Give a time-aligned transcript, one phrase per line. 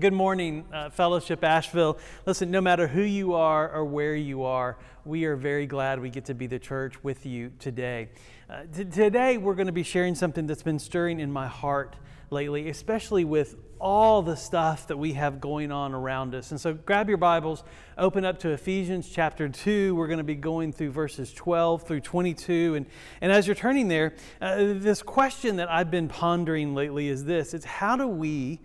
[0.00, 1.96] Good morning, uh, Fellowship Asheville.
[2.26, 4.76] Listen, no matter who you are or where you are,
[5.06, 8.10] we are very glad we get to be the church with you today.
[8.50, 11.96] Uh, t- today, we're going to be sharing something that's been stirring in my heart
[12.30, 16.50] lately, especially with all the stuff that we have going on around us.
[16.50, 17.64] And so, grab your Bibles,
[17.96, 19.94] open up to Ephesians chapter 2.
[19.94, 22.74] We're going to be going through verses 12 through 22.
[22.74, 22.86] And,
[23.22, 27.54] and as you're turning there, uh, this question that I've been pondering lately is this
[27.54, 28.60] it's how do we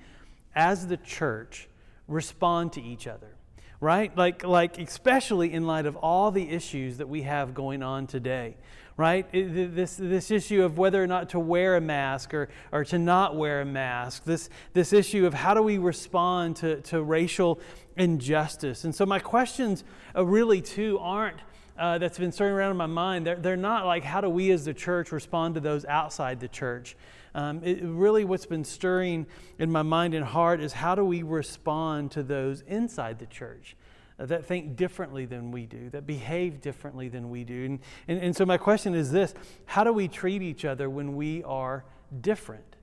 [0.55, 1.67] as the church
[2.07, 3.35] respond to each other
[3.80, 4.16] right?
[4.16, 8.55] Like like especially in light of all the issues that we have going on today
[8.98, 9.25] right?
[9.31, 13.35] This this issue of whether or not to wear a mask or or to not
[13.35, 17.59] wear a mask this this issue of how do we respond to to racial
[17.97, 18.83] injustice.
[18.83, 19.83] And so my questions
[20.16, 21.38] uh, really too aren't
[21.81, 24.52] uh, that's been stirring around in my mind they're, they're not like how do we
[24.52, 26.95] as the church respond to those outside the church
[27.34, 29.26] um, it, really what's been stirring
[29.58, 33.75] in my mind and heart is how do we respond to those inside the church?
[34.17, 37.66] That think differently than we do, that behave differently than we do.
[37.66, 39.33] And, and, and so, my question is this
[39.66, 41.86] How do we treat each other when we are
[42.20, 42.75] different?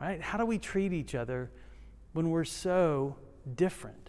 [0.00, 0.20] Right?
[0.20, 1.50] How do we treat each other
[2.12, 3.16] when we're so
[3.56, 4.05] different?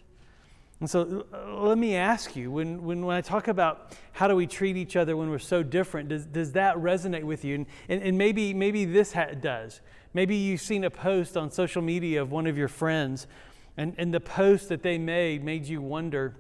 [0.80, 4.36] And so uh, let me ask you when, when, when I talk about how do
[4.36, 7.56] we treat each other when we're so different, does, does that resonate with you?
[7.56, 9.82] And, and, and maybe, maybe this ha- does.
[10.14, 13.28] Maybe you've seen a post on social media of one of your friends,
[13.76, 16.36] and, and the post that they made made you wonder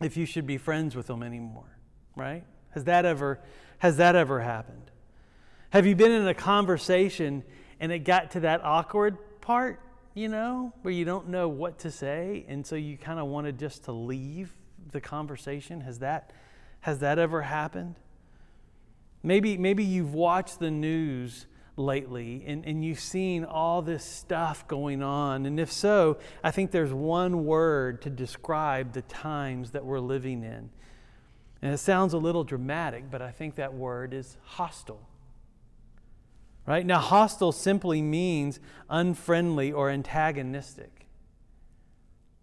[0.00, 1.78] if you should be friends with them anymore,
[2.14, 2.44] right?
[2.70, 3.40] Has that ever,
[3.78, 4.90] has that ever happened?
[5.70, 7.42] Have you been in a conversation
[7.80, 9.80] and it got to that awkward part
[10.14, 13.58] you know, where you don't know what to say, and so you kind of wanted
[13.58, 14.52] just to leave
[14.92, 15.80] the conversation?
[15.82, 16.32] Has that,
[16.80, 17.94] has that ever happened?
[19.22, 25.02] Maybe, maybe you've watched the news lately and, and you've seen all this stuff going
[25.02, 25.46] on.
[25.46, 30.42] And if so, I think there's one word to describe the times that we're living
[30.42, 30.70] in.
[31.62, 35.08] And it sounds a little dramatic, but I think that word is hostile.
[36.68, 36.84] Right?
[36.84, 41.06] Now, hostile simply means unfriendly or antagonistic.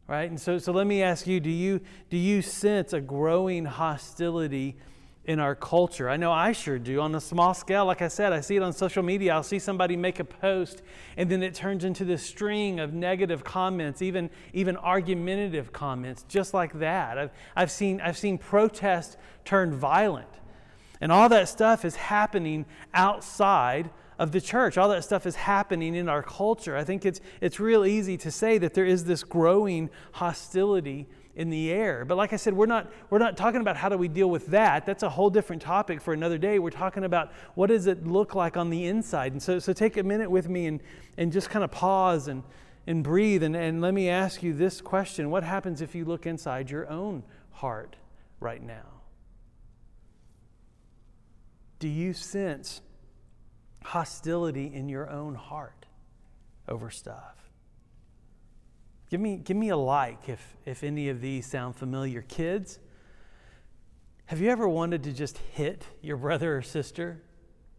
[0.07, 0.27] Right?
[0.27, 4.77] And so, so let me ask you do, you do you sense a growing hostility
[5.25, 6.09] in our culture?
[6.09, 7.01] I know I sure do.
[7.01, 9.31] On a small scale, like I said, I see it on social media.
[9.31, 10.81] I'll see somebody make a post,
[11.17, 16.51] and then it turns into this string of negative comments, even, even argumentative comments, just
[16.51, 17.19] like that.
[17.19, 20.29] I've, I've, seen, I've seen protests turn violent.
[20.99, 24.77] And all that stuff is happening outside of the church.
[24.77, 26.75] All that stuff is happening in our culture.
[26.77, 31.49] I think it's, it's real easy to say that there is this growing hostility in
[31.49, 32.05] the air.
[32.05, 34.47] But like I said, we're not, we're not talking about how do we deal with
[34.47, 34.85] that.
[34.85, 36.59] That's a whole different topic for another day.
[36.59, 39.33] We're talking about what does it look like on the inside.
[39.33, 40.81] And so, so take a minute with me and,
[41.17, 42.43] and just kind of pause and,
[42.87, 43.43] and breathe.
[43.43, 46.89] And, and let me ask you this question What happens if you look inside your
[46.89, 47.97] own heart
[48.39, 49.01] right now?
[51.79, 52.81] Do you sense
[53.85, 55.85] hostility in your own heart
[56.67, 57.35] over stuff.
[59.09, 62.23] Give me, give me a like if, if any of these sound familiar.
[62.23, 62.79] Kids,
[64.25, 67.21] have you ever wanted to just hit your brother or sister?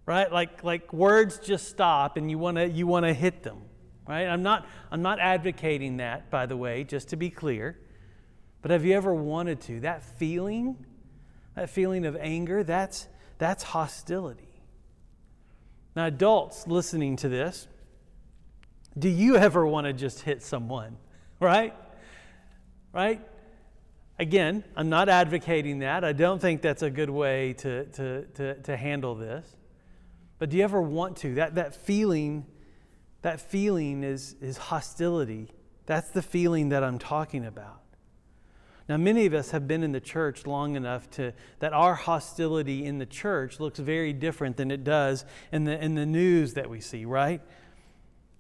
[0.07, 0.31] Right?
[0.31, 3.63] Like, like words just stop and you want to you wanna hit them.
[4.09, 4.27] Right?
[4.27, 7.77] I'm not, I'm not advocating that, by the way, just to be clear.
[8.63, 9.81] But have you ever wanted to?
[9.81, 10.77] That feeling,
[11.57, 14.46] that feeling of anger, that's, that's hostility.
[15.97, 17.67] Now, adults listening to this,
[18.99, 20.99] do you ever want to just hit someone?
[21.41, 21.75] Right?
[22.93, 23.21] Right?
[24.19, 26.05] Again, I'm not advocating that.
[26.05, 29.47] I don't think that's a good way to, to, to, to handle this.
[30.39, 31.35] But do you ever want to?
[31.37, 32.45] That, that feeling,
[33.23, 35.51] that feeling is, is hostility.
[35.87, 37.81] That's the feeling that I'm talking about.
[38.89, 42.85] Now, many of us have been in the church long enough to, that our hostility
[42.85, 46.71] in the church looks very different than it does in the, in the news that
[46.71, 47.41] we see, right?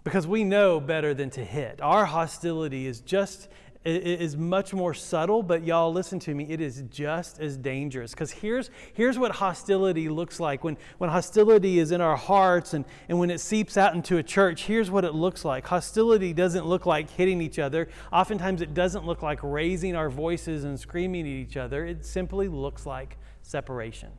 [0.05, 1.81] Because we know better than to hit.
[1.81, 3.49] Our hostility is just
[3.87, 8.11] is much more subtle, but y'all listen to me, it is just as dangerous.
[8.11, 10.65] Because here's, here's what hostility looks like.
[10.65, 14.23] When, when hostility is in our hearts and, and when it seeps out into a
[14.23, 15.67] church, here's what it looks like.
[15.67, 17.89] Hostility doesn't look like hitting each other.
[18.13, 21.87] Oftentimes, it doesn't look like raising our voices and screaming at each other.
[21.87, 24.11] It simply looks like separation.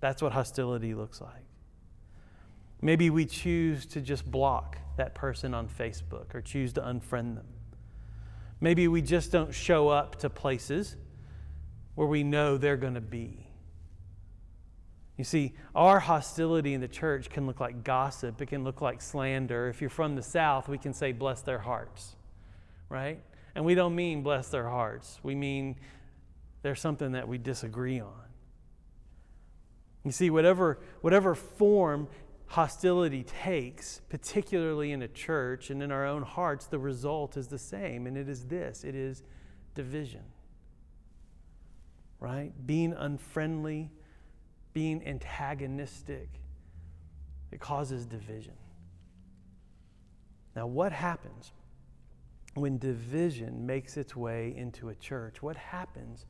[0.00, 1.44] That's what hostility looks like.
[2.80, 7.46] Maybe we choose to just block that person on Facebook or choose to unfriend them.
[8.60, 10.96] Maybe we just don't show up to places
[11.94, 13.46] where we know they're going to be.
[15.16, 19.00] You see, our hostility in the church can look like gossip, it can look like
[19.00, 19.68] slander.
[19.68, 22.16] If you're from the South, we can say, bless their hearts.
[22.88, 23.20] right?
[23.54, 25.76] And we don't mean bless their hearts, we mean
[26.62, 28.12] there's something that we disagree on.
[30.04, 32.08] You see, whatever, whatever form
[32.46, 37.58] hostility takes, particularly in a church and in our own hearts, the result is the
[37.58, 39.22] same, and it is this it is
[39.74, 40.22] division.
[42.18, 42.52] Right?
[42.66, 43.90] Being unfriendly,
[44.72, 46.28] being antagonistic,
[47.52, 48.54] it causes division.
[50.54, 51.52] Now, what happens
[52.54, 55.42] when division makes its way into a church?
[55.42, 56.24] What happens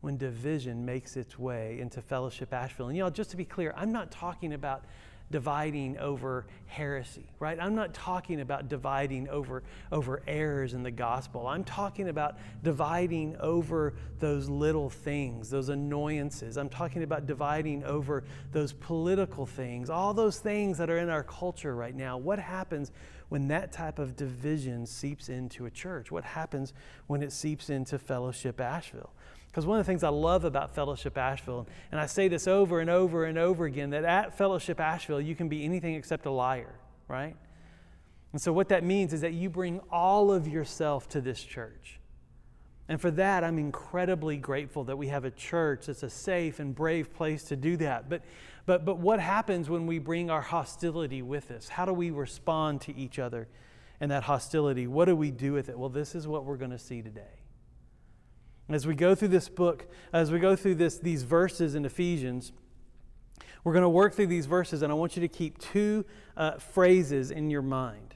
[0.00, 2.88] when division makes its way into Fellowship Asheville?
[2.88, 4.84] And, you know, just to be clear, I'm not talking about
[5.30, 7.58] dividing over heresy, right?
[7.60, 11.46] I'm not talking about dividing over, over errors in the gospel.
[11.46, 16.56] I'm talking about dividing over those little things, those annoyances.
[16.56, 21.24] I'm talking about dividing over those political things, all those things that are in our
[21.24, 22.16] culture right now.
[22.16, 22.92] What happens
[23.28, 26.12] when that type of division seeps into a church?
[26.12, 26.72] What happens
[27.08, 29.12] when it seeps into Fellowship Asheville?
[29.56, 32.80] Because one of the things I love about Fellowship Asheville, and I say this over
[32.80, 36.30] and over and over again, that at Fellowship Asheville, you can be anything except a
[36.30, 36.74] liar,
[37.08, 37.34] right?
[38.32, 41.98] And so, what that means is that you bring all of yourself to this church.
[42.90, 46.74] And for that, I'm incredibly grateful that we have a church that's a safe and
[46.74, 48.10] brave place to do that.
[48.10, 48.24] But,
[48.66, 51.70] but, but what happens when we bring our hostility with us?
[51.70, 53.48] How do we respond to each other
[54.00, 54.86] and that hostility?
[54.86, 55.78] What do we do with it?
[55.78, 57.35] Well, this is what we're going to see today.
[58.68, 62.52] As we go through this book, as we go through this, these verses in Ephesians,
[63.62, 66.04] we're going to work through these verses, and I want you to keep two
[66.36, 68.14] uh, phrases in your mind.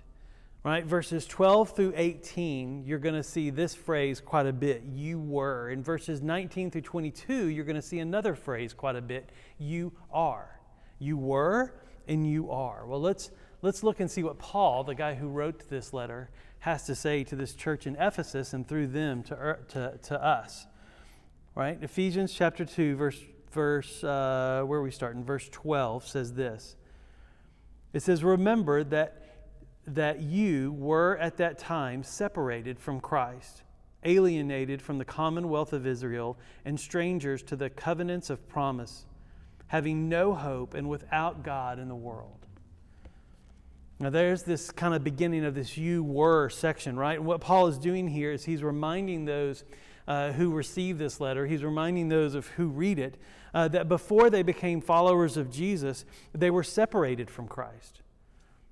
[0.63, 0.85] Right?
[0.85, 4.83] Verses 12 through 18, you're going to see this phrase quite a bit.
[4.85, 5.71] You were.
[5.71, 9.31] In verses 19 through 22, you're going to see another phrase quite a bit.
[9.59, 10.61] You are.
[10.99, 11.75] You were
[12.07, 12.87] and you are.
[12.87, 13.31] Well, let's,
[13.63, 16.29] let's look and see what Paul, the guy who wrote this letter,
[16.61, 20.67] has to say to this church in Ephesus and through them to, to, to us.
[21.55, 21.79] Right?
[21.83, 23.19] Ephesians chapter 2, verse,
[23.51, 26.77] verse uh, where we start in verse 12 says this.
[27.93, 29.47] It says, Remember that,
[29.87, 33.63] that you were at that time separated from Christ,
[34.05, 39.07] alienated from the commonwealth of Israel, and strangers to the covenants of promise,
[39.69, 42.47] having no hope and without God in the world.
[44.01, 47.19] Now, there's this kind of beginning of this you were section, right?
[47.19, 49.63] And what Paul is doing here is he's reminding those
[50.09, 53.19] uh, who receive this letter, he's reminding those of who read it,
[53.53, 58.01] uh, that before they became followers of Jesus, they were separated from Christ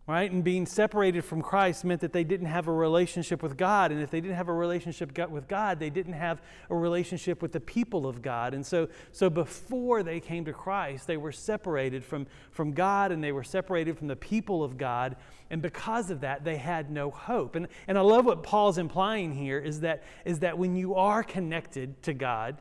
[0.08, 0.32] right?
[0.32, 3.92] And being separated from Christ meant that they didn't have a relationship with God.
[3.92, 6.40] And if they didn't have a relationship with God, they didn't have
[6.70, 8.54] a relationship with the people of God.
[8.54, 13.22] And so, so before they came to Christ, they were separated from, from God and
[13.22, 15.14] they were separated from the people of God.
[15.50, 17.54] And because of that, they had no hope.
[17.54, 21.22] And, and I love what Paul's implying here is that, is that when you are
[21.22, 22.56] connected to God,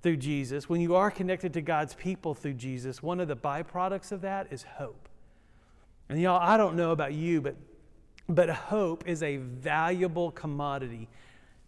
[0.00, 4.12] through Jesus, when you are connected to God's people through Jesus, one of the byproducts
[4.12, 5.07] of that is hope.
[6.08, 7.56] And y'all, I don't know about you, but,
[8.28, 11.08] but hope is a valuable commodity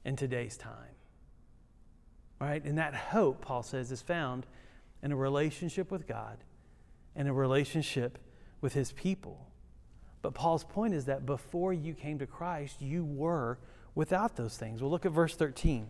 [0.05, 0.75] in today's time.
[2.41, 2.65] Right?
[2.65, 4.47] And that hope, Paul says, is found
[5.03, 6.39] in a relationship with God
[7.15, 8.19] and a relationship
[8.61, 9.47] with his people.
[10.23, 13.59] But Paul's point is that before you came to Christ, you were
[13.95, 14.81] without those things.
[14.81, 15.87] Well, look at verse 13.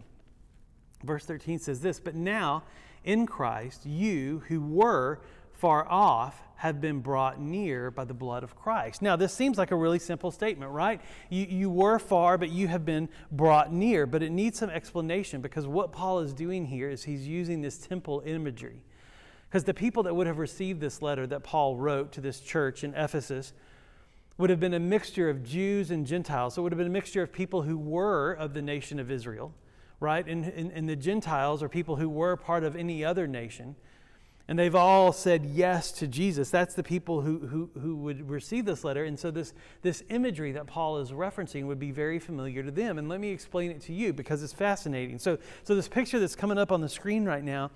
[1.02, 2.64] Verse 13 says this But now,
[3.04, 5.20] in Christ, you who were
[5.60, 9.00] far off have been brought near by the blood of Christ.
[9.00, 11.00] Now, this seems like a really simple statement, right?
[11.28, 14.06] You, you were far, but you have been brought near.
[14.06, 17.78] But it needs some explanation because what Paul is doing here is he's using this
[17.78, 18.82] temple imagery.
[19.48, 22.84] Because the people that would have received this letter that Paul wrote to this church
[22.84, 23.52] in Ephesus
[24.36, 26.54] would have been a mixture of Jews and Gentiles.
[26.54, 29.10] So it would have been a mixture of people who were of the nation of
[29.10, 29.54] Israel,
[29.98, 30.26] right?
[30.26, 33.76] And, and, and the Gentiles are people who were part of any other nation.
[34.50, 36.50] And they've all said yes to Jesus.
[36.50, 39.04] That's the people who, who, who would receive this letter.
[39.04, 42.98] And so, this, this imagery that Paul is referencing would be very familiar to them.
[42.98, 45.20] And let me explain it to you because it's fascinating.
[45.20, 47.70] So, so this picture that's coming up on the screen right now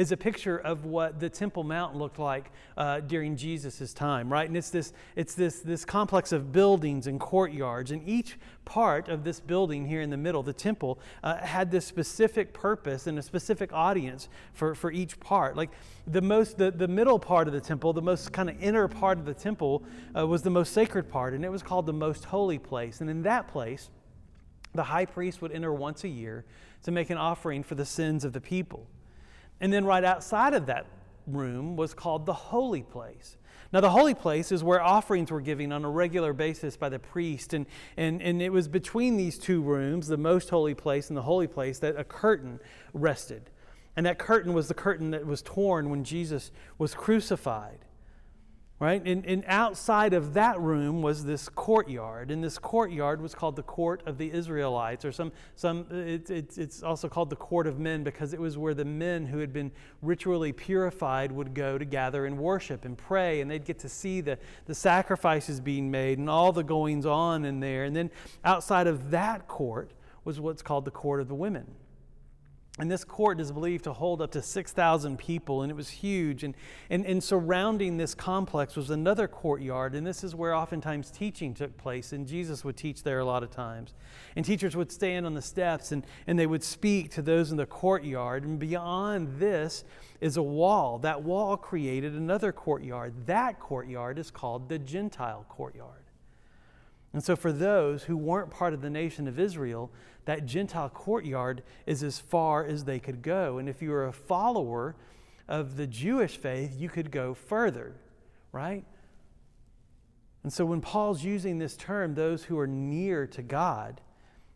[0.00, 4.48] is a picture of what the Temple Mount looked like uh, during Jesus' time, right?
[4.48, 9.24] And it's this, it's this, this complex of buildings and courtyards, and each part of
[9.24, 13.22] this building here in the middle, the temple, uh, had this specific purpose and a
[13.22, 15.54] specific audience for, for each part.
[15.54, 15.68] Like
[16.06, 19.18] the most, the, the middle part of the temple, the most kind of inner part
[19.18, 19.82] of the temple,
[20.16, 23.02] uh, was the most sacred part, and it was called the most holy place.
[23.02, 23.90] And in that place,
[24.74, 26.46] the high priest would enter once a year
[26.84, 28.86] to make an offering for the sins of the people.
[29.60, 30.86] And then right outside of that
[31.26, 33.36] room was called the holy place.
[33.72, 36.98] Now, the holy place is where offerings were given on a regular basis by the
[36.98, 37.52] priest.
[37.54, 41.22] And, and, and it was between these two rooms, the most holy place and the
[41.22, 42.58] holy place, that a curtain
[42.92, 43.50] rested.
[43.96, 47.78] And that curtain was the curtain that was torn when Jesus was crucified
[48.80, 49.04] right?
[49.04, 53.62] And, and outside of that room was this courtyard, and this courtyard was called the
[53.62, 57.78] court of the Israelites, or some, some it, it, it's also called the court of
[57.78, 59.70] men because it was where the men who had been
[60.00, 64.22] ritually purified would go to gather and worship and pray, and they'd get to see
[64.22, 67.84] the, the sacrifices being made and all the goings on in there.
[67.84, 68.10] And then
[68.46, 69.90] outside of that court
[70.24, 71.66] was what's called the court of the women.
[72.80, 76.44] And this court is believed to hold up to 6,000 people, and it was huge.
[76.44, 76.54] And,
[76.88, 81.76] and, and surrounding this complex was another courtyard, and this is where oftentimes teaching took
[81.76, 83.92] place, and Jesus would teach there a lot of times.
[84.34, 87.56] And teachers would stand on the steps and, and they would speak to those in
[87.56, 88.44] the courtyard.
[88.44, 89.84] And beyond this
[90.20, 90.98] is a wall.
[90.98, 93.26] That wall created another courtyard.
[93.26, 95.99] That courtyard is called the Gentile courtyard.
[97.12, 99.90] And so, for those who weren't part of the nation of Israel,
[100.26, 103.58] that Gentile courtyard is as far as they could go.
[103.58, 104.94] And if you were a follower
[105.48, 107.96] of the Jewish faith, you could go further,
[108.52, 108.84] right?
[110.44, 114.00] And so, when Paul's using this term, those who are near to God,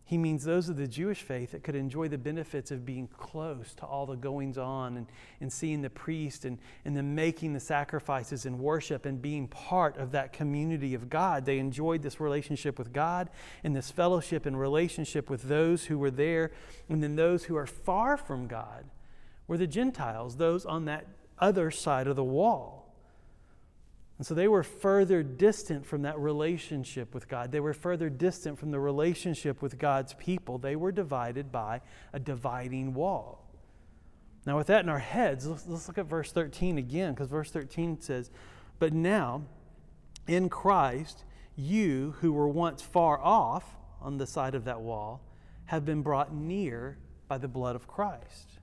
[0.06, 3.74] he means those of the Jewish faith that could enjoy the benefits of being close
[3.76, 5.06] to all the goings on and,
[5.40, 9.96] and seeing the priest and, and then making the sacrifices and worship and being part
[9.96, 11.46] of that community of God.
[11.46, 13.30] They enjoyed this relationship with God
[13.62, 16.50] and this fellowship and relationship with those who were there.
[16.90, 18.84] And then those who are far from God
[19.46, 21.06] were the Gentiles, those on that
[21.38, 22.83] other side of the wall.
[24.18, 27.50] And so they were further distant from that relationship with God.
[27.50, 30.58] They were further distant from the relationship with God's people.
[30.58, 31.80] They were divided by
[32.12, 33.44] a dividing wall.
[34.46, 37.50] Now, with that in our heads, let's, let's look at verse 13 again, because verse
[37.50, 38.30] 13 says,
[38.78, 39.42] But now,
[40.28, 41.24] in Christ,
[41.56, 45.22] you who were once far off on the side of that wall
[45.66, 48.53] have been brought near by the blood of Christ.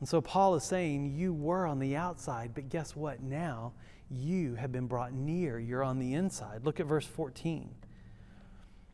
[0.00, 3.22] And so Paul is saying, You were on the outside, but guess what?
[3.22, 3.72] Now
[4.10, 5.58] you have been brought near.
[5.58, 6.64] You're on the inside.
[6.64, 7.74] Look at verse 14.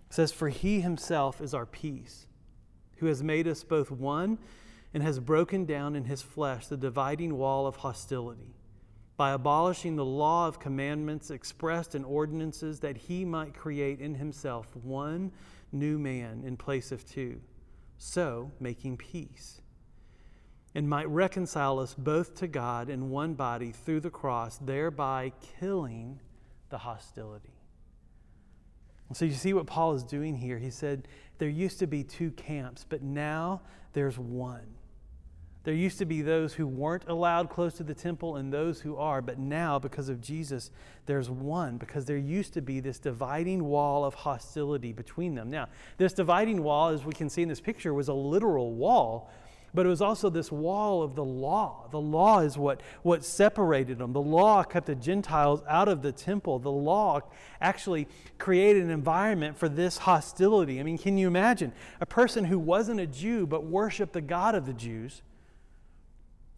[0.08, 2.26] It says, For he himself is our peace,
[2.98, 4.38] who has made us both one
[4.92, 8.54] and has broken down in his flesh the dividing wall of hostility
[9.16, 14.76] by abolishing the law of commandments expressed in ordinances that he might create in himself
[14.82, 15.32] one
[15.72, 17.40] new man in place of two,
[17.96, 19.62] so making peace
[20.76, 26.20] and might reconcile us both to God in one body through the cross, thereby killing
[26.68, 27.54] the hostility.
[29.14, 30.58] So you see what Paul is doing here.
[30.58, 33.62] He said there used to be two camps, but now
[33.94, 34.66] there's one.
[35.64, 38.96] There used to be those who weren't allowed close to the temple and those who
[38.98, 40.70] are, but now, because of Jesus,
[41.06, 45.48] there's one, because there used to be this dividing wall of hostility between them.
[45.48, 49.30] Now, this dividing wall, as we can see in this picture, was a literal wall
[49.76, 51.86] but it was also this wall of the law.
[51.90, 54.14] The law is what, what separated them.
[54.14, 56.58] The law kept the Gentiles out of the temple.
[56.58, 57.20] The law
[57.60, 60.80] actually created an environment for this hostility.
[60.80, 64.54] I mean, can you imagine a person who wasn't a Jew but worshiped the God
[64.54, 65.20] of the Jews?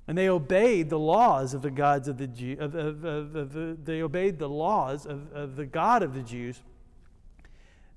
[0.06, 2.60] And they obeyed the laws of the gods of the Jews.
[2.60, 6.62] Of, of, of, of, they obeyed the laws of, of the God of the Jews.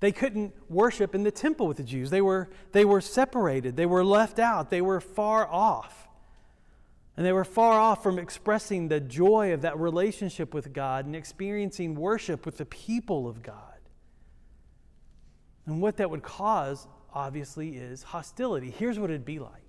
[0.02, 2.10] They couldn't worship in the temple with the Jews.
[2.10, 6.10] They were, they were separated, they were left out, they were far off.
[7.16, 11.16] And they were far off from expressing the joy of that relationship with God and
[11.16, 13.56] experiencing worship with the people of God.
[15.68, 18.72] And what that would cause, obviously, is hostility.
[18.72, 19.62] Here's what it'd be like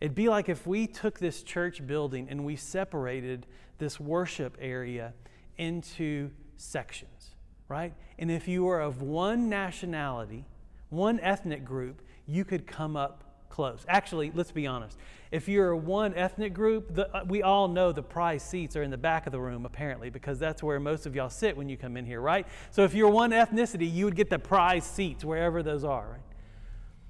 [0.00, 3.46] it'd be like if we took this church building and we separated
[3.78, 5.14] this worship area
[5.56, 7.35] into sections
[7.68, 7.94] right?
[8.18, 10.44] And if you were of one nationality,
[10.88, 13.84] one ethnic group, you could come up close.
[13.88, 14.98] Actually, let's be honest.
[15.32, 18.90] If you're one ethnic group, the, uh, we all know the prize seats are in
[18.90, 21.76] the back of the room, apparently, because that's where most of y'all sit when you
[21.76, 22.46] come in here, right?
[22.70, 26.20] So if you're one ethnicity, you would get the prize seats wherever those are, right?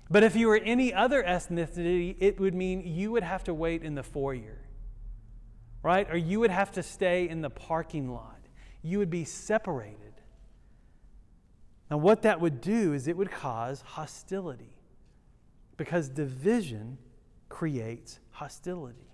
[0.08, 3.82] But if you were any other ethnicity, it would mean you would have to wait
[3.82, 4.60] in the foyer,
[5.82, 6.08] right?
[6.10, 8.38] Or you would have to stay in the parking lot.
[8.82, 10.05] You would be separated.
[11.90, 14.76] Now, what that would do is it would cause hostility
[15.76, 16.98] because division
[17.48, 19.12] creates hostility.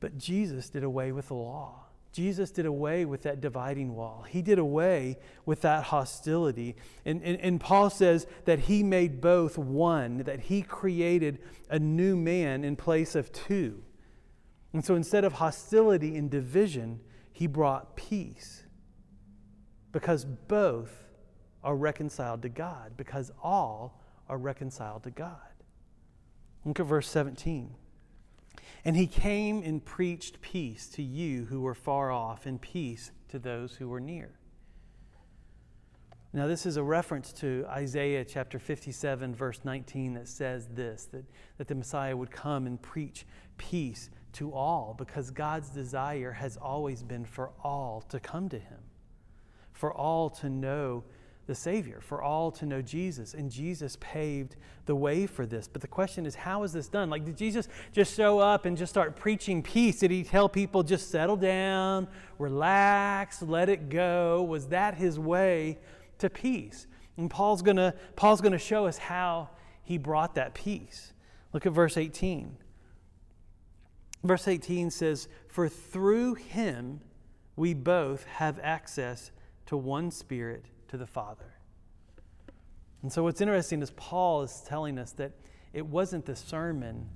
[0.00, 1.84] But Jesus did away with the law.
[2.12, 4.24] Jesus did away with that dividing wall.
[4.28, 6.76] He did away with that hostility.
[7.04, 12.14] And, and, and, Paul says that he made both one, that he created a new
[12.14, 13.82] man in place of two.
[14.72, 17.00] And so instead of hostility and division,
[17.32, 18.63] he brought peace.
[19.94, 21.04] Because both
[21.62, 25.38] are reconciled to God, because all are reconciled to God.
[26.64, 27.76] Look at verse 17.
[28.84, 33.38] And he came and preached peace to you who were far off, and peace to
[33.38, 34.32] those who were near.
[36.32, 41.24] Now, this is a reference to Isaiah chapter 57, verse 19, that says this that,
[41.58, 43.26] that the Messiah would come and preach
[43.58, 48.80] peace to all, because God's desire has always been for all to come to him,
[49.74, 51.04] for all to know
[51.46, 53.34] the Savior, for all to know Jesus.
[53.34, 55.68] And Jesus paved the way for this.
[55.68, 57.10] But the question is, how is this done?
[57.10, 59.98] Like, did Jesus just show up and just start preaching peace?
[59.98, 64.42] Did he tell people just settle down, relax, let it go?
[64.42, 65.78] Was that his way
[66.18, 66.86] to peace?
[67.16, 69.50] And Paul's gonna, Paul's gonna show us how
[69.82, 71.12] he brought that peace.
[71.52, 72.56] Look at verse 18.
[74.22, 77.00] Verse 18 says, For through him
[77.56, 79.30] we both have access
[79.66, 81.54] to one spirit to the Father.
[83.02, 85.32] And so, what's interesting is Paul is telling us that
[85.72, 87.10] it wasn't the sermon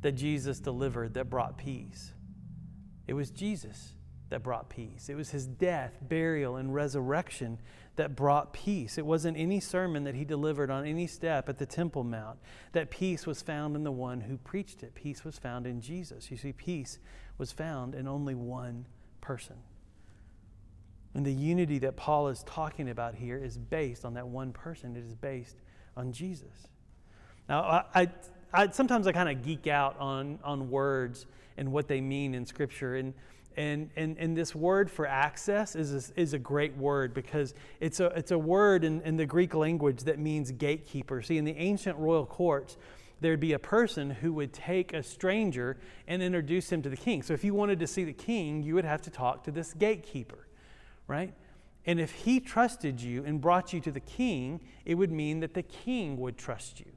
[0.00, 2.12] that Jesus delivered that brought peace,
[3.06, 3.92] it was Jesus
[4.30, 5.08] that brought peace.
[5.08, 7.58] It was his death, burial, and resurrection
[7.96, 8.98] that brought peace.
[8.98, 12.38] It wasn't any sermon that he delivered on any step at the Temple Mount.
[12.72, 14.94] That peace was found in the one who preached it.
[14.94, 16.30] Peace was found in Jesus.
[16.30, 16.98] You see, peace
[17.38, 18.86] was found in only one
[19.20, 19.56] person.
[21.18, 24.94] And the unity that Paul is talking about here is based on that one person,
[24.94, 25.56] it is based
[25.96, 26.68] on Jesus.
[27.48, 28.08] Now, I,
[28.52, 32.46] I sometimes I kind of geek out on, on words and what they mean in
[32.46, 32.94] Scripture.
[32.94, 33.14] And,
[33.56, 37.98] and, and, and this word for access is a, is a great word because it's
[37.98, 41.20] a, it's a word in, in the Greek language that means gatekeeper.
[41.20, 42.76] See, in the ancient royal courts,
[43.20, 47.24] there'd be a person who would take a stranger and introduce him to the king.
[47.24, 49.74] So if you wanted to see the king, you would have to talk to this
[49.74, 50.44] gatekeeper
[51.08, 51.34] right?
[51.86, 55.54] And if he trusted you and brought you to the king, it would mean that
[55.54, 56.92] the king would trust you,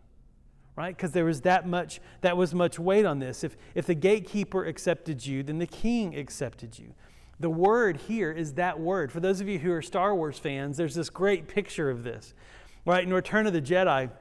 [0.76, 0.96] right?
[0.96, 3.44] Because there was that much, that was much weight on this.
[3.44, 6.94] If, if the gatekeeper accepted you, then the king accepted you.
[7.40, 9.12] The word here is that word.
[9.12, 12.34] For those of you who are Star Wars fans, there's this great picture of this,
[12.86, 13.04] right?
[13.04, 14.12] In Return of the Jedi,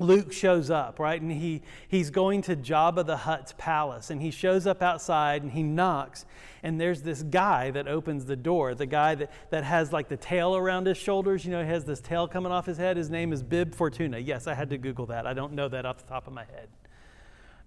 [0.00, 1.20] Luke shows up, right?
[1.20, 4.10] And he, he's going to Jabba the Hutt's palace.
[4.10, 6.24] And he shows up outside and he knocks.
[6.62, 8.74] And there's this guy that opens the door.
[8.74, 11.44] The guy that, that has like the tail around his shoulders.
[11.44, 12.96] You know, he has this tail coming off his head.
[12.96, 14.18] His name is Bib Fortuna.
[14.18, 15.26] Yes, I had to Google that.
[15.26, 16.68] I don't know that off the top of my head.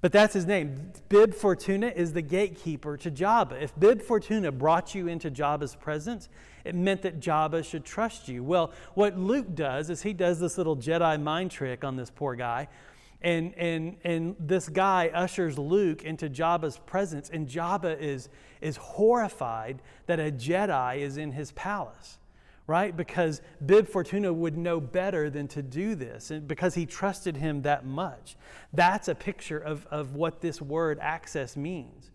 [0.01, 0.91] But that's his name.
[1.07, 3.61] Bib Fortuna is the gatekeeper to Jabba.
[3.61, 6.27] If Bib Fortuna brought you into Jabba's presence,
[6.63, 8.43] it meant that Jabba should trust you.
[8.43, 12.35] Well, what Luke does is he does this little Jedi mind trick on this poor
[12.35, 12.67] guy.
[13.21, 18.27] And, and, and this guy ushers Luke into Jabba's presence, and Jabba is,
[18.59, 22.17] is horrified that a Jedi is in his palace
[22.65, 22.95] right?
[22.95, 27.63] Because Bib Fortuna would know better than to do this and because he trusted him
[27.63, 28.37] that much.
[28.71, 32.11] That's a picture of, of what this word access means.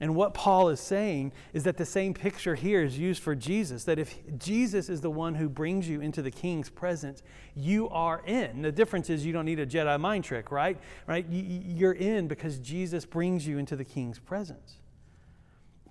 [0.00, 3.84] And what Paul is saying is that the same picture here is used for Jesus.
[3.84, 7.22] That if Jesus is the one who brings you into the king's presence,
[7.54, 8.62] you are in.
[8.62, 10.78] The difference is you don't need a Jedi mind trick, right?
[11.06, 11.24] Right?
[11.30, 14.78] You're in because Jesus brings you into the king's presence.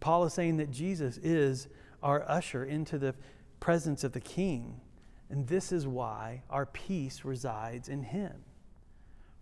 [0.02, 1.70] Paul is saying that Jesus is
[2.04, 3.16] our usher into the
[3.62, 4.82] presence of the King.
[5.30, 8.34] And this is why our peace resides in Him,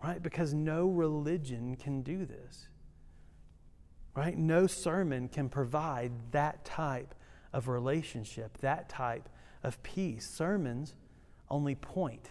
[0.04, 0.22] right?
[0.22, 2.68] Because no religion can do this,
[4.16, 4.38] right?
[4.38, 7.16] No sermon can provide that type
[7.54, 9.30] of relationship, that type
[9.64, 10.30] of peace.
[10.30, 10.96] Sermons
[11.50, 12.30] only point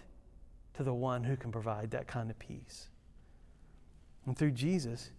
[0.74, 2.88] to the one who can provide that kind of peace.
[4.26, 5.10] And through Jesus,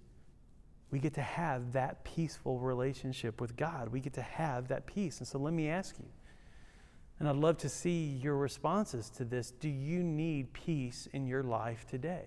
[0.92, 3.90] we get to have that peaceful relationship with God.
[3.90, 5.20] We get to have that peace.
[5.20, 6.08] And so let me ask you
[7.22, 9.52] and I'd love to see your responses to this.
[9.52, 12.26] Do you need peace in your life today?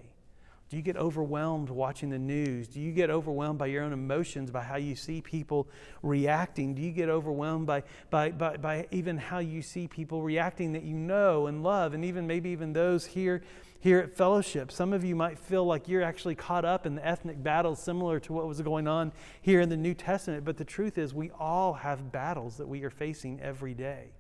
[0.71, 2.69] Do you get overwhelmed watching the news?
[2.69, 5.69] Do you get overwhelmed by your own emotions, by how you see people
[6.03, 6.75] reacting?
[6.75, 10.83] Do you get overwhelmed by, by, by, by even how you see people reacting that
[10.83, 13.43] you know and love, and even maybe even those here,
[13.81, 14.73] here at fellowship?
[14.73, 18.19] Some of you might feel like you're actually caught up in the ethnic battles similar
[18.21, 20.45] to what was going on here in the New Testament.
[20.45, 24.13] But the truth is, we all have battles that we are facing every day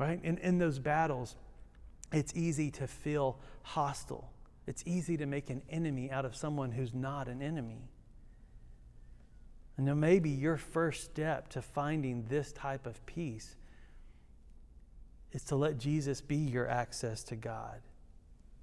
[0.00, 0.18] right?
[0.24, 1.36] And in those battles,
[2.10, 4.32] it's easy to feel hostile.
[4.70, 7.88] It's easy to make an enemy out of someone who's not an enemy.
[9.76, 13.56] And now, maybe your first step to finding this type of peace
[15.32, 17.80] is to let Jesus be your access to God.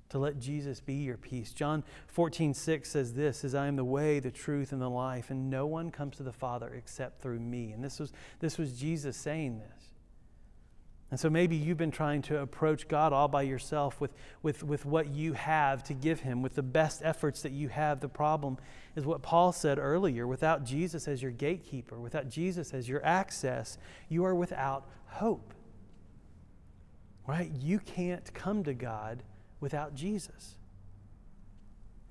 [0.10, 1.52] to let Jesus be your peace.
[1.52, 5.30] John 14, 6 says this is I am the way, the truth, and the life,
[5.30, 7.74] and no one comes to the Father except through me.
[7.74, 9.97] And this was, this was Jesus saying this.
[11.10, 14.12] And so maybe you've been trying to approach God all by yourself with,
[14.44, 18.02] with, with what you have to give Him, with the best efforts that you have.
[18.02, 18.58] The problem
[18.96, 23.78] is what Paul said earlier without Jesus as your gatekeeper, without Jesus as your access,
[24.10, 25.54] you are without hope.
[27.26, 27.52] Right?
[27.52, 29.24] You can't come to God
[29.62, 30.58] without Jesus.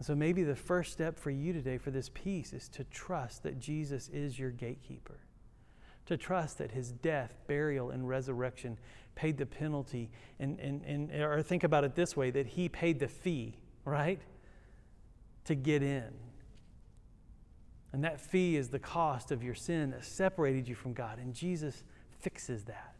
[0.00, 3.58] So maybe the first step for you today for this peace is to trust that
[3.58, 5.20] Jesus is your gatekeeper.
[6.06, 8.78] To trust that his death, burial, and resurrection
[9.14, 10.10] paid the penalty.
[10.38, 14.20] And, and, and, or think about it this way that he paid the fee, right?
[15.46, 16.12] To get in.
[17.92, 21.18] And that fee is the cost of your sin that separated you from God.
[21.18, 21.82] And Jesus
[22.20, 22.94] fixes that.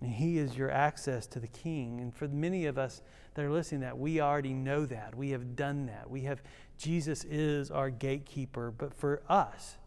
[0.00, 2.00] And He is your access to the King.
[2.00, 3.02] And for many of us
[3.34, 5.14] that are listening that, we already know that.
[5.14, 6.08] We have done that.
[6.08, 6.42] We have,
[6.78, 8.70] Jesus is our gatekeeper.
[8.70, 9.78] But for us,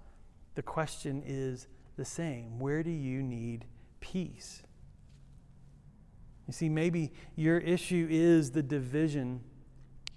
[0.59, 3.63] the question is the same Where do you need
[4.01, 4.61] peace?
[6.47, 9.39] You see, maybe your issue is the division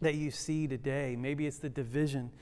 [0.00, 1.14] that you see today.
[1.14, 2.32] Maybe it's the division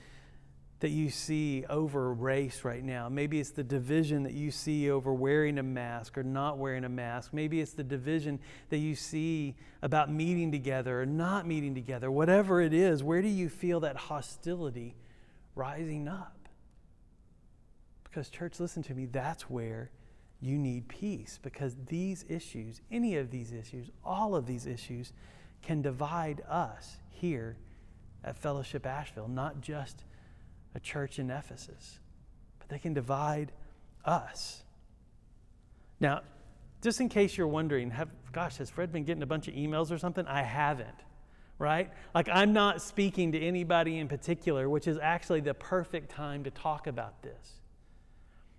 [0.79, 3.07] that you see over race right now.
[3.07, 6.89] Maybe it's the division that you see over wearing a mask or not wearing a
[6.89, 7.33] mask.
[7.33, 12.09] Maybe it's the division that you see about meeting together or not meeting together.
[12.09, 14.95] Whatever it is, where do you feel that hostility
[15.53, 16.40] rising up?
[18.11, 19.89] Because, church, listen to me, that's where
[20.41, 25.13] you need peace because these issues, any of these issues, all of these issues,
[25.61, 27.55] can divide us here
[28.23, 30.03] at Fellowship Asheville, not just
[30.75, 31.99] a church in Ephesus,
[32.59, 33.53] but they can divide
[34.03, 34.63] us.
[35.99, 36.21] Now,
[36.81, 39.91] just in case you're wondering, have, gosh, has Fred been getting a bunch of emails
[39.91, 40.25] or something?
[40.25, 40.89] I haven't,
[41.59, 41.91] right?
[42.13, 46.51] Like, I'm not speaking to anybody in particular, which is actually the perfect time to
[46.51, 47.60] talk about this.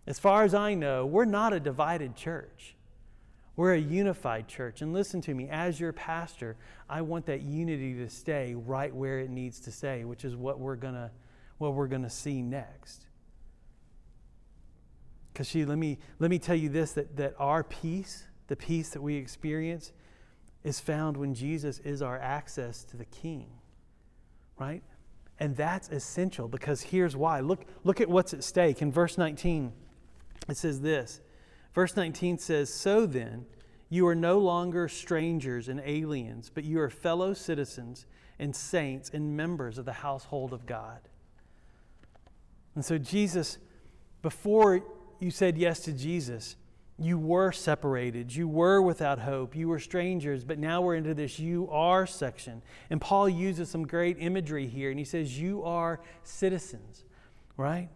[0.06, 2.74] As far as I know, we're not a divided church.
[3.54, 4.82] We're a unified church.
[4.82, 6.56] And listen to me, as your pastor,
[6.88, 10.58] I want that unity to stay right where it needs to stay, which is what
[10.58, 11.10] we're going to
[11.62, 13.06] what we're going to see next.
[15.32, 18.90] Because she, let me, let me tell you this that, that our peace, the peace
[18.90, 19.92] that we experience,
[20.64, 23.46] is found when Jesus is our access to the King,
[24.58, 24.82] right?
[25.38, 27.40] And that's essential because here's why.
[27.40, 28.82] Look, look at what's at stake.
[28.82, 29.72] In verse 19,
[30.48, 31.20] it says this.
[31.74, 33.46] Verse 19 says, So then,
[33.88, 38.06] you are no longer strangers and aliens, but you are fellow citizens
[38.38, 41.00] and saints and members of the household of God
[42.74, 43.58] and so, Jesus,
[44.22, 44.82] before
[45.20, 46.56] you said yes to Jesus,
[46.98, 48.34] you were separated.
[48.34, 49.56] You were without hope.
[49.56, 52.62] You were strangers, but now we're into this you are section.
[52.90, 57.04] And Paul uses some great imagery here, and he says, You are citizens,
[57.56, 57.88] right?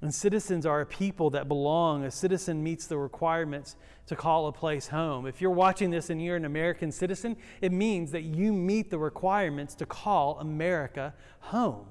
[0.00, 2.04] And citizens are a people that belong.
[2.04, 5.26] A citizen meets the requirements to call a place home.
[5.26, 8.98] If you're watching this and you're an American citizen, it means that you meet the
[8.98, 11.86] requirements to call America home,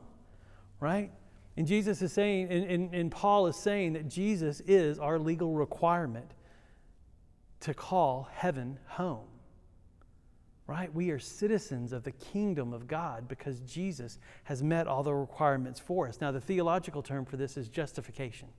[0.80, 1.12] right?
[1.58, 5.54] And Jesus is saying, and, and, and Paul is saying that Jesus is our legal
[5.54, 6.32] requirement
[7.62, 9.28] to call heaven home.
[10.68, 10.94] Right?
[10.94, 15.80] We are citizens of the kingdom of God because Jesus has met all the requirements
[15.80, 16.20] for us.
[16.20, 18.50] Now, the theological term for this is justification.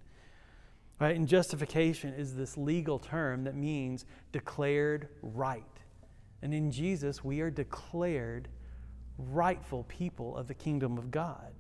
[0.99, 1.15] Right?
[1.15, 5.65] And justification is this legal term that means declared right.
[6.41, 8.49] And in Jesus, we are declared
[9.19, 11.53] rightful people of the kingdom of God.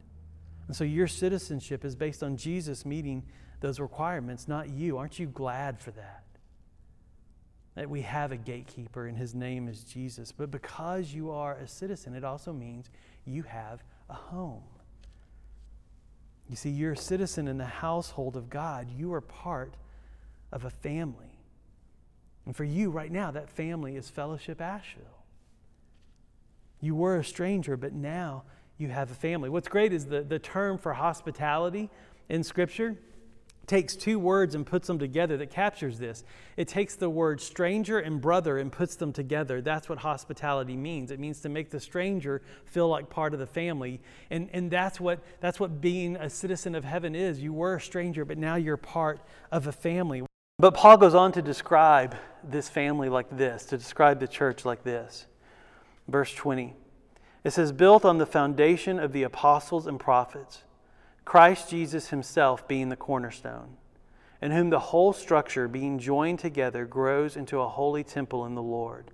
[0.66, 3.24] And so your citizenship is based on Jesus meeting
[3.60, 4.98] those requirements, not you.
[4.98, 6.24] Aren't you glad for that?
[7.78, 10.32] That we have a gatekeeper and his name is Jesus.
[10.32, 12.90] But because you are a citizen, it also means
[13.24, 14.64] you have a home.
[16.50, 18.88] You see, you're a citizen in the household of God.
[18.90, 19.74] You are part
[20.50, 21.38] of a family.
[22.46, 25.22] And for you right now, that family is Fellowship Asheville.
[26.80, 28.42] You were a stranger, but now
[28.76, 29.50] you have a family.
[29.50, 31.90] What's great is the, the term for hospitality
[32.28, 32.96] in Scripture
[33.68, 36.24] takes two words and puts them together that captures this.
[36.56, 39.60] It takes the word stranger and brother and puts them together.
[39.60, 41.10] That's what hospitality means.
[41.10, 44.00] It means to make the stranger feel like part of the family.
[44.30, 47.40] And, and that's, what, that's what being a citizen of heaven is.
[47.40, 49.20] You were a stranger, but now you're part
[49.52, 50.24] of a family.
[50.58, 54.82] But Paul goes on to describe this family like this, to describe the church like
[54.82, 55.26] this.
[56.08, 56.74] Verse 20.
[57.44, 60.64] It says, built on the foundation of the apostles and prophets,
[61.28, 63.76] Christ Jesus himself being the cornerstone,
[64.40, 68.62] in whom the whole structure, being joined together, grows into a holy temple in the
[68.62, 69.10] Lord.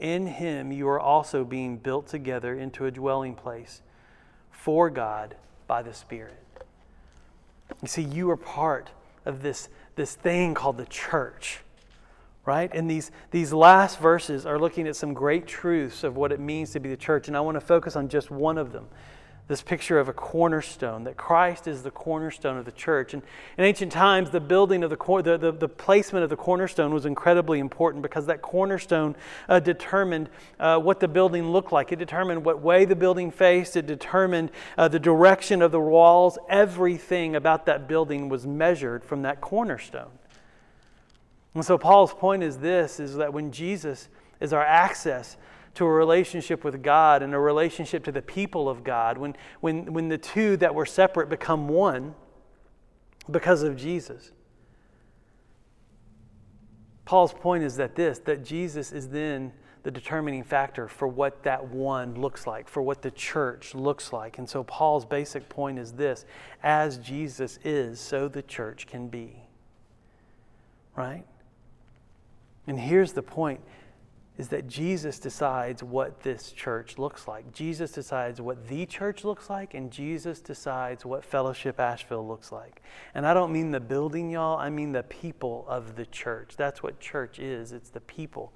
[0.00, 3.82] In him you are also being built together into a dwelling place
[4.50, 5.36] for God
[5.68, 6.42] by the Spirit.
[7.82, 8.90] You see, you are part
[9.24, 11.60] of this, this thing called the church,
[12.46, 12.68] right?
[12.74, 16.72] And these, these last verses are looking at some great truths of what it means
[16.72, 17.28] to be the church.
[17.28, 18.88] And I want to focus on just one of them
[19.48, 23.14] this picture of a cornerstone, that Christ is the cornerstone of the church.
[23.14, 23.22] And
[23.56, 27.06] in ancient times, the building of the, the, the, the placement of the cornerstone was
[27.06, 29.16] incredibly important because that cornerstone
[29.48, 30.28] uh, determined
[30.60, 31.90] uh, what the building looked like.
[31.92, 36.38] It determined what way the building faced, it determined uh, the direction of the walls.
[36.50, 40.10] Everything about that building was measured from that cornerstone.
[41.54, 44.08] And so Paul's point is this is that when Jesus
[44.40, 45.38] is our access
[45.78, 49.92] to a relationship with God and a relationship to the people of God, when, when,
[49.92, 52.16] when the two that were separate become one
[53.30, 54.32] because of Jesus.
[57.04, 59.52] Paul's point is that this, that Jesus is then
[59.84, 64.38] the determining factor for what that one looks like, for what the church looks like.
[64.38, 66.24] And so Paul's basic point is this
[66.60, 69.44] as Jesus is, so the church can be.
[70.96, 71.24] Right?
[72.66, 73.60] And here's the point
[74.38, 77.52] is that Jesus decides what this church looks like.
[77.52, 82.80] Jesus decides what the church looks like, and Jesus decides what Fellowship Asheville looks like.
[83.14, 86.54] And I don't mean the building, y'all, I mean the people of the church.
[86.56, 88.52] That's what church is it's the people.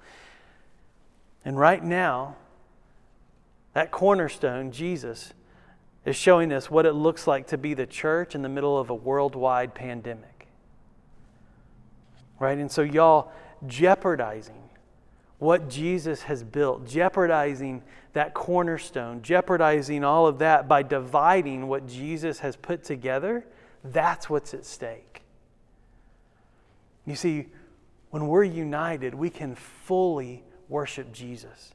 [1.43, 2.37] And right now,
[3.73, 5.33] that cornerstone, Jesus,
[6.05, 8.89] is showing us what it looks like to be the church in the middle of
[8.89, 10.47] a worldwide pandemic.
[12.39, 12.57] Right?
[12.57, 13.33] And so, y'all,
[13.67, 14.62] jeopardizing
[15.43, 22.39] what Jesus has built, jeopardizing that cornerstone, jeopardizing all of that by dividing what Jesus
[22.39, 23.45] has put together,
[23.83, 25.21] that's what's at stake.
[27.05, 27.47] You see,
[28.11, 31.73] when we're united, we can fully worship Jesus.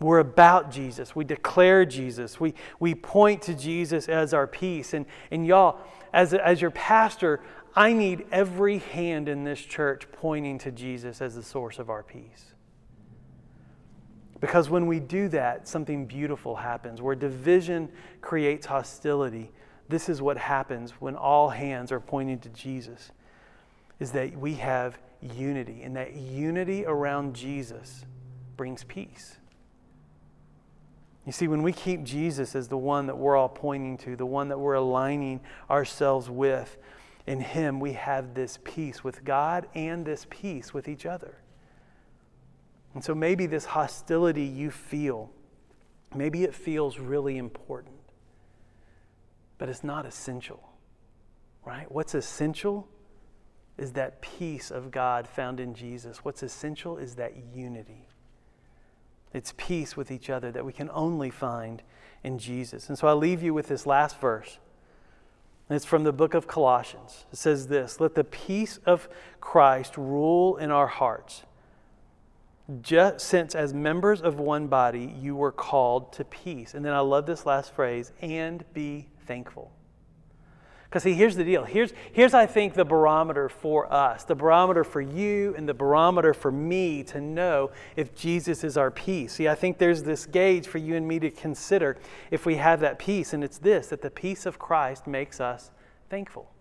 [0.00, 1.14] We're about Jesus.
[1.14, 2.40] We declare Jesus.
[2.40, 4.94] We, we point to Jesus as our peace.
[4.94, 5.78] And, and y'all,
[6.12, 7.40] as, as your pastor,
[7.74, 12.02] I need every hand in this church pointing to Jesus as the source of our
[12.02, 12.52] peace.
[14.40, 17.00] Because when we do that, something beautiful happens.
[17.00, 17.88] Where division
[18.20, 19.52] creates hostility,
[19.88, 23.12] this is what happens when all hands are pointing to Jesus,
[24.00, 25.82] is that we have unity.
[25.82, 28.04] And that unity around Jesus
[28.56, 29.38] brings peace.
[31.24, 34.26] You see, when we keep Jesus as the one that we're all pointing to, the
[34.26, 36.76] one that we're aligning ourselves with,
[37.26, 41.38] in Him we have this peace with God and this peace with each other.
[42.94, 45.30] And so maybe this hostility you feel,
[46.14, 47.96] maybe it feels really important,
[49.58, 50.62] but it's not essential,
[51.64, 51.90] right?
[51.90, 52.88] What's essential
[53.78, 56.18] is that peace of God found in Jesus.
[56.18, 58.06] What's essential is that unity.
[59.32, 61.82] It's peace with each other that we can only find
[62.22, 62.88] in Jesus.
[62.88, 64.58] And so I leave you with this last verse.
[65.72, 67.24] And it's from the book of Colossians.
[67.32, 69.08] It says this Let the peace of
[69.40, 71.44] Christ rule in our hearts
[72.82, 76.74] just since as members of one body you were called to peace.
[76.74, 79.72] And then I love this last phrase, and be thankful.
[80.92, 81.64] Because see, here's the deal.
[81.64, 86.34] Here's, here's, I think, the barometer for us, the barometer for you and the barometer
[86.34, 89.32] for me to know if Jesus is our peace.
[89.32, 91.96] See, I think there's this gauge for you and me to consider
[92.30, 95.70] if we have that peace, and it's this that the peace of Christ makes us
[96.10, 96.51] thankful.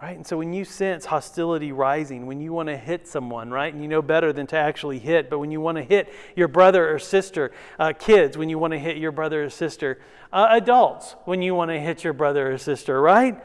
[0.00, 0.16] Right?
[0.16, 3.72] And so when you sense hostility rising, when you want to hit someone, right?
[3.72, 6.46] And you know better than to actually hit, but when you want to hit your
[6.46, 9.98] brother or sister, uh, kids, when you want to hit your brother or sister,
[10.32, 13.42] uh, adults, when you want to hit your brother or sister, right?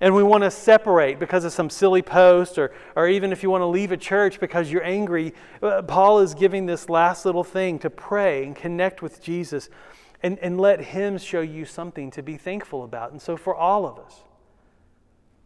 [0.00, 3.50] And we want to separate because of some silly post, or, or even if you
[3.50, 7.44] want to leave a church because you're angry, uh, Paul is giving this last little
[7.44, 9.68] thing to pray and connect with Jesus
[10.22, 13.12] and, and let Him show you something to be thankful about.
[13.12, 14.22] And so for all of us,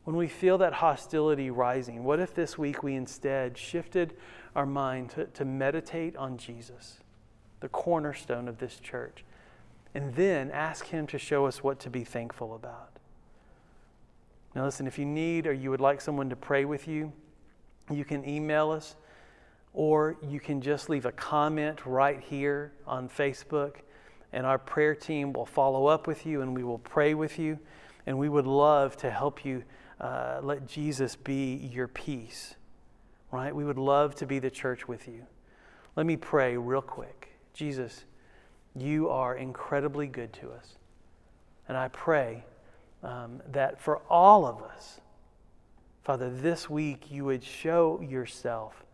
[0.04, 4.14] when we feel that hostility rising, what if this week we instead shifted
[4.54, 6.98] our mind to, to meditate on Jesus,
[7.60, 9.24] the cornerstone of this church,
[9.94, 12.90] and then ask Him to show us what to be thankful about?
[14.54, 17.12] Now, listen, if you need or you would like someone to pray with you,
[17.90, 18.96] you can email us
[19.72, 23.78] or you can just leave a comment right here on Facebook,
[24.32, 27.58] and our prayer team will follow up with you and we will pray with you.
[28.06, 29.64] And we would love to help you
[30.00, 32.54] uh, let Jesus be your peace,
[33.30, 33.54] right?
[33.54, 35.26] We would love to be the church with you.
[35.96, 37.30] Let me pray real quick.
[37.52, 38.04] Jesus,
[38.76, 40.76] you are incredibly good to us.
[41.68, 42.44] And I pray
[43.02, 45.00] um, that for all of us,
[46.02, 48.85] Father, this week you would show yourself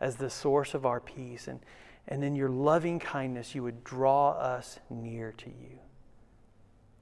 [0.00, 1.46] as the source of our peace.
[1.46, 1.60] And,
[2.08, 5.78] and in your loving kindness, you would draw us near to you.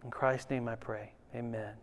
[0.05, 1.12] In Christ's name I pray.
[1.35, 1.79] Amen.